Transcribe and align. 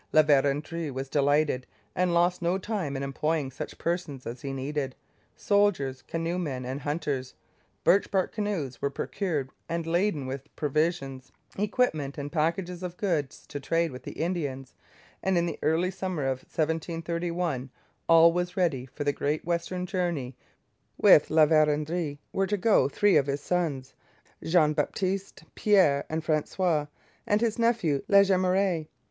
La 0.11 0.23
Vérendrye 0.23 0.91
was 0.91 1.07
delighted 1.07 1.67
and 1.95 2.11
lost 2.11 2.41
no 2.41 2.57
time 2.57 2.97
in 2.97 3.03
employing 3.03 3.51
such 3.51 3.77
persons 3.77 4.25
as 4.25 4.41
he 4.41 4.51
needed 4.51 4.95
soldiers, 5.35 6.01
canoe 6.01 6.39
men, 6.39 6.65
and 6.65 6.81
hunters. 6.81 7.35
Birch 7.83 8.09
bark 8.09 8.31
canoes 8.31 8.81
were 8.81 8.89
procured 8.89 9.51
and 9.69 9.85
laden 9.85 10.25
with 10.25 10.49
provisions, 10.55 11.31
equipment, 11.55 12.17
and 12.17 12.31
packages 12.31 12.81
of 12.81 12.97
goods 12.97 13.45
to 13.45 13.59
trade 13.59 13.91
with 13.91 14.01
the 14.01 14.13
Indians; 14.13 14.73
and 15.21 15.37
in 15.37 15.45
the 15.45 15.59
early 15.61 15.91
summer 15.91 16.23
of 16.23 16.39
1731 16.39 17.69
all 18.09 18.33
was 18.33 18.57
ready 18.57 18.87
for 18.87 19.03
the 19.03 19.13
great 19.13 19.45
western 19.45 19.85
journey. 19.85 20.35
With 20.97 21.29
La 21.29 21.45
Vérendrye 21.45 22.17
were 22.33 22.47
to 22.47 22.57
go 22.57 22.89
three 22.89 23.17
of 23.17 23.27
his 23.27 23.41
sons, 23.41 23.93
Jean 24.43 24.73
Baptiste, 24.73 25.43
Pierre, 25.53 26.05
and 26.09 26.25
François, 26.25 26.87
and 27.27 27.39
his 27.39 27.59
nephew 27.59 28.01
La 28.07 28.23
Jemeraye. 28.23 28.87